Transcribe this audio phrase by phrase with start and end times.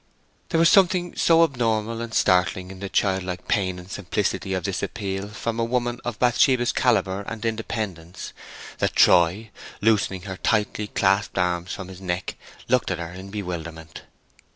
[0.49, 4.81] _"There was something so abnormal and startling in the childlike pain and simplicity of this
[4.81, 8.33] appeal from a woman of Bathsheba's calibre and independence,
[8.79, 12.35] that Troy, loosening her tightly clasped arms from his neck,
[12.67, 14.01] looked at her in bewilderment.